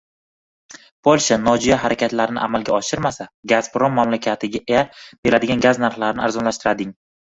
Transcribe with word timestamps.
Polsha 1.07 1.37
nojo‘ya 1.41 1.77
harakatlarni 1.83 2.41
amalga 2.45 2.75
oshirmasa, 2.77 3.27
\Gazprom\" 3.53 3.95
mamlakatga 3.99 4.81
beriladigan 4.99 5.63
gaz 5.67 5.83
narxini 5.85 6.13
arzonlashtirading" 6.31 6.97